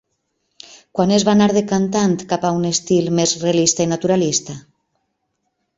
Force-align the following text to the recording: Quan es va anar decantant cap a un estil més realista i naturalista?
Quan 0.99 1.13
es 1.17 1.25
va 1.27 1.33
anar 1.35 1.49
decantant 1.57 2.15
cap 2.33 2.49
a 2.49 2.53
un 2.61 2.67
estil 2.73 3.13
més 3.21 3.39
realista 3.45 3.87
i 3.87 3.91
naturalista? 3.95 4.59